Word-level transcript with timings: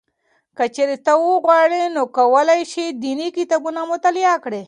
که 0.57 0.65
چېرې 0.75 0.97
ته 1.05 1.13
وغواړې 1.23 1.83
نو 1.95 2.03
کولای 2.17 2.61
شې 2.71 2.85
دیني 3.03 3.27
کتابونه 3.37 3.79
مطالعه 3.91 4.35
کړې. 4.43 4.59